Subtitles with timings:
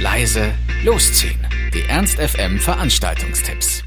[0.00, 0.52] leise,
[0.84, 1.38] losziehen.
[1.74, 3.82] Die Ernst FM Veranstaltungstipps.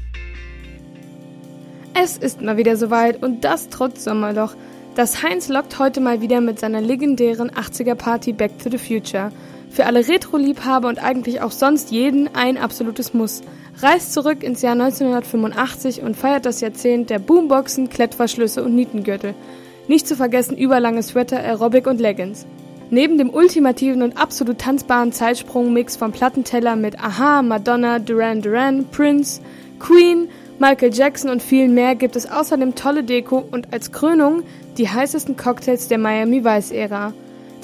[1.94, 4.54] Es ist mal wieder soweit und das trotz Sommerloch.
[4.94, 9.32] Das Heinz lockt heute mal wieder mit seiner legendären 80er Party Back to the Future.
[9.70, 13.40] Für alle Retro-Liebhaber und eigentlich auch sonst jeden ein absolutes Muss.
[13.80, 19.34] Reist zurück ins Jahr 1985 und feiert das Jahrzehnt der Boomboxen, Klettverschlüsse und Nietengürtel.
[19.88, 22.46] Nicht zu vergessen überlange Sweater, Aerobic und Leggings.
[22.94, 29.40] Neben dem ultimativen und absolut tanzbaren Zeitsprung-Mix von Plattenteller mit Aha, Madonna, Duran Duran, Prince,
[29.78, 30.28] Queen,
[30.58, 34.42] Michael Jackson und vielen mehr gibt es außerdem tolle Deko und als Krönung
[34.76, 37.14] die heißesten Cocktails der Miami Vice-Ära.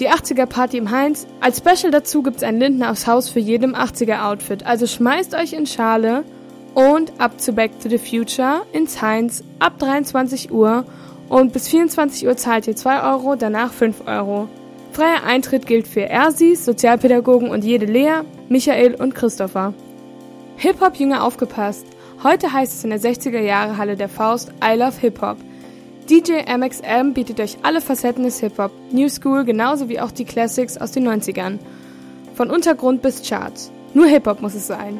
[0.00, 1.26] Die 80er Party im Heinz.
[1.40, 4.64] Als Special dazu gibt's ein Lindner aufs Haus für jedem 80er Outfit.
[4.64, 6.24] Also schmeißt euch in Schale
[6.72, 10.86] und ab zu Back to the Future ins Heinz ab 23 Uhr
[11.28, 14.48] und bis 24 Uhr zahlt ihr 2 Euro, danach 5 Euro.
[14.98, 19.72] Freier Eintritt gilt für Ersis, Sozialpädagogen und jede Lea, Michael und Christopher.
[20.56, 21.86] Hip-Hop-Jünger aufgepasst.
[22.24, 25.36] Heute heißt es in der 60er Jahre Halle der Faust I Love Hip-Hop.
[26.10, 30.76] DJ MXM bietet euch alle Facetten des Hip-Hop, New School genauso wie auch die Classics
[30.76, 31.60] aus den 90ern.
[32.34, 33.70] Von Untergrund bis Charts.
[33.94, 34.98] Nur Hip-Hop muss es sein.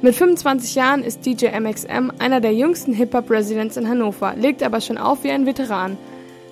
[0.00, 4.96] Mit 25 Jahren ist DJ MXM einer der jüngsten Hip-Hop-Residents in Hannover, legt aber schon
[4.96, 5.98] auf wie ein Veteran.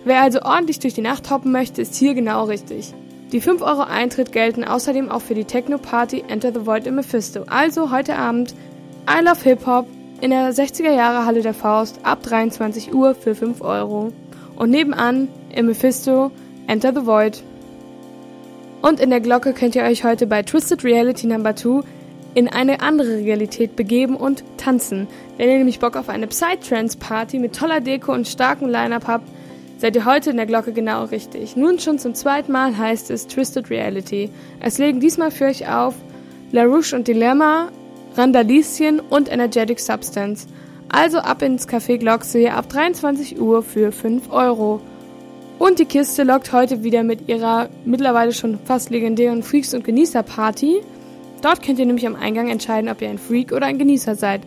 [0.08, 2.94] Wer also ordentlich durch die Nacht hoppen möchte, ist hier genau richtig.
[3.30, 7.42] Die 5 Euro Eintritt gelten außerdem auch für die Techno-Party Enter the Void im Mephisto.
[7.46, 8.54] Also heute Abend
[9.06, 9.86] I Love Hip Hop
[10.22, 14.10] in der 60er Jahre Halle der Faust ab 23 Uhr für 5 Euro.
[14.56, 16.30] Und nebenan im Mephisto
[16.68, 17.42] Enter the Void.
[18.80, 21.82] Und in der Glocke könnt ihr euch heute bei Twisted Reality Number 2
[22.32, 25.06] in eine andere Realität begeben und tanzen.
[25.36, 29.28] Wenn ihr nämlich Bock auf eine Psytrance-Party mit toller Deko und starkem Line-Up habt,
[29.78, 31.56] seid ihr heute in der Glocke genau richtig.
[31.56, 34.30] Nun schon zum zweiten Mal heißt es Twisted Reality.
[34.60, 35.94] Es legen diesmal für euch auf
[36.52, 37.70] La Rouge und Dilemma,
[38.16, 40.48] Randalischen und Energetic Substance.
[40.88, 44.80] Also ab ins Café Glocksee ab 23 Uhr für 5 Euro.
[45.58, 50.80] Und die Kiste lockt heute wieder mit ihrer mittlerweile schon fast legendären Freaks- und Genießer-Party.
[51.42, 54.40] Dort könnt ihr nämlich am Eingang entscheiden, ob ihr ein Freak oder ein Genießer seid.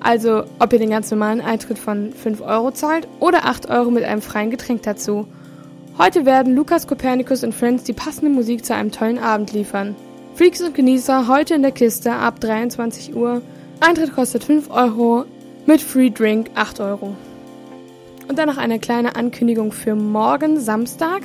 [0.00, 4.04] Also ob ihr den ganz normalen Eintritt von 5 Euro zahlt oder 8 Euro mit
[4.04, 5.26] einem freien Getränk dazu.
[5.96, 9.94] Heute werden Lukas Kopernikus und Friends die passende Musik zu einem tollen Abend liefern.
[10.34, 13.40] Freaks und Genießer heute in der Kiste ab 23 Uhr.
[13.80, 15.24] Eintritt kostet 5 Euro,
[15.66, 17.16] mit Free Drink 8 Euro.
[18.28, 21.22] Und dann noch eine kleine Ankündigung für morgen, Samstag.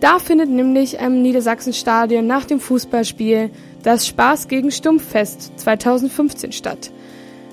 [0.00, 3.50] Da findet nämlich im Niedersachsenstadion nach dem Fußballspiel
[3.82, 6.90] das Spaß gegen Stumpffest 2015 statt.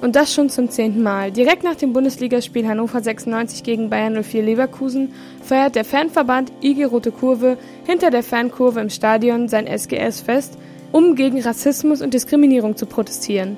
[0.02, 1.32] Und das schon zum zehnten Mal.
[1.32, 5.14] Direkt nach dem Bundesligaspiel Hannover 96 gegen Bayern 04 Leverkusen
[5.44, 10.58] feiert der Fanverband IG Rote Kurve hinter der Fankurve im Stadion sein SGS-Fest
[10.92, 13.58] um gegen Rassismus und Diskriminierung zu protestieren.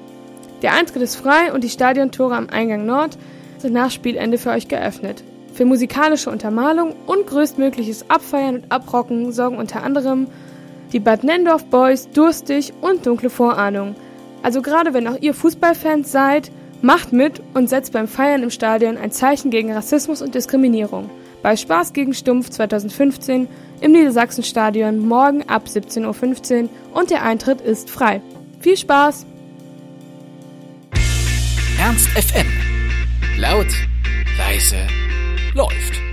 [0.61, 3.17] Der Eintritt ist frei und die Stadiontore am Eingang Nord
[3.57, 5.23] sind nach Spielende für euch geöffnet.
[5.53, 10.27] Für musikalische Untermalung und größtmögliches Abfeiern und Abrocken sorgen unter anderem
[10.91, 13.95] die Bad Nendorf Boys, Durstig und Dunkle Vorahnung.
[14.43, 18.97] Also gerade wenn auch ihr Fußballfans seid, macht mit und setzt beim Feiern im Stadion
[18.97, 21.09] ein Zeichen gegen Rassismus und Diskriminierung.
[21.41, 23.47] Bei Spaß gegen Stumpf 2015
[23.81, 28.21] im Niedersachsenstadion morgen ab 17.15 Uhr und der Eintritt ist frei.
[28.59, 29.25] Viel Spaß!
[31.79, 32.47] Ernst FM.
[33.37, 33.67] Laut,
[34.37, 34.77] leise,
[35.53, 36.12] läuft.